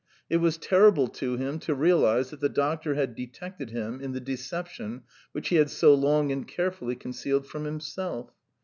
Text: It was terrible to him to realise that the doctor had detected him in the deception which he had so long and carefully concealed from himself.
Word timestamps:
It 0.31 0.37
was 0.37 0.57
terrible 0.57 1.07
to 1.09 1.37
him 1.37 1.59
to 1.59 1.75
realise 1.75 2.31
that 2.31 2.39
the 2.39 2.49
doctor 2.49 2.95
had 2.95 3.13
detected 3.13 3.69
him 3.69 4.01
in 4.01 4.13
the 4.13 4.19
deception 4.19 5.03
which 5.31 5.49
he 5.49 5.57
had 5.57 5.69
so 5.69 5.93
long 5.93 6.31
and 6.31 6.47
carefully 6.47 6.95
concealed 6.95 7.45
from 7.45 7.65
himself. 7.65 8.31